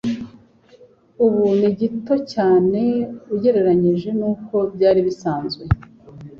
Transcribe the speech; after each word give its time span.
ubu 1.25 1.45
ni 1.59 1.69
gito 1.79 2.15
cyane 2.33 2.81
ugereranije 3.33 4.09
nuko 4.19 4.55
byari 4.75 4.99
bisanzwe. 5.07 5.63